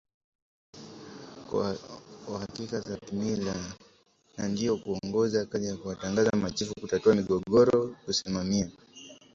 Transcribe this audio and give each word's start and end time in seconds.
wa 2.29 2.39
haki 2.39 2.65
za 2.65 2.97
kimila 2.97 3.75
na 4.37 4.47
ndio 4.47 4.75
huongoza 4.75 5.45
kazi 5.45 5.65
ya 5.67 5.77
kuwatawaza 5.77 6.31
Machifu 6.41 6.73
kutatua 6.81 7.15
migogoro 7.15 7.95
kusimamia 8.05 8.71